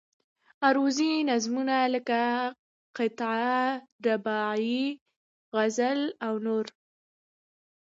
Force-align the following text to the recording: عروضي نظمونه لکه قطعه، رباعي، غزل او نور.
عروضي 0.65 1.11
نظمونه 1.29 1.79
لکه 1.93 2.21
قطعه، 2.97 3.57
رباعي، 4.05 4.83
غزل 5.55 5.99
او 6.25 6.33
نور. 6.45 6.65